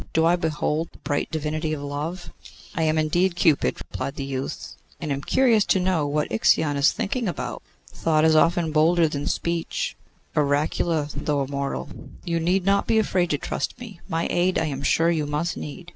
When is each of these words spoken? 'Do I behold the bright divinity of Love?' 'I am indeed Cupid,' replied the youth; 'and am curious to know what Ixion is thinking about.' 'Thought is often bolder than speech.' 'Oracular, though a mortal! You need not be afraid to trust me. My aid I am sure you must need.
'Do 0.13 0.25
I 0.25 0.35
behold 0.35 0.89
the 0.91 0.97
bright 0.97 1.29
divinity 1.29 1.73
of 1.73 1.81
Love?' 1.83 2.31
'I 2.73 2.81
am 2.81 2.97
indeed 2.97 3.35
Cupid,' 3.35 3.77
replied 3.77 4.15
the 4.15 4.25
youth; 4.25 4.75
'and 4.99 5.11
am 5.11 5.21
curious 5.21 5.63
to 5.65 5.79
know 5.79 6.07
what 6.07 6.31
Ixion 6.31 6.75
is 6.75 6.91
thinking 6.91 7.27
about.' 7.27 7.61
'Thought 7.93 8.25
is 8.25 8.35
often 8.35 8.71
bolder 8.71 9.07
than 9.07 9.27
speech.' 9.27 9.95
'Oracular, 10.35 11.07
though 11.15 11.41
a 11.41 11.47
mortal! 11.47 11.89
You 12.25 12.39
need 12.39 12.65
not 12.65 12.87
be 12.87 12.97
afraid 12.97 13.29
to 13.29 13.37
trust 13.37 13.79
me. 13.79 13.99
My 14.09 14.25
aid 14.31 14.57
I 14.57 14.65
am 14.65 14.81
sure 14.81 15.11
you 15.11 15.27
must 15.27 15.55
need. 15.55 15.89